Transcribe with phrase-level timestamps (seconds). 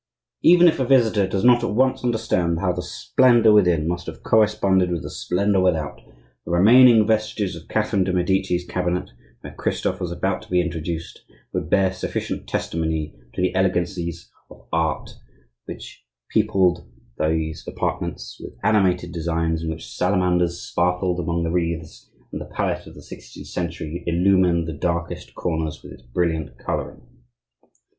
[0.41, 4.23] Even if a visitor does not at once understand how the splendor within must have
[4.23, 6.01] corresponded with the splendor without,
[6.43, 9.11] the remaining vestiges of Catherine de' Medici's cabinet,
[9.41, 14.67] where Christophe was about to be introduced, would bear sufficient testimony to the elegances of
[14.73, 15.11] Art
[15.65, 16.83] which peopled
[17.19, 22.87] these apartments with animated designs in which salamanders sparkled among the wreaths, and the palette
[22.87, 27.01] of the sixteenth century illumined the darkest corners with its brilliant coloring.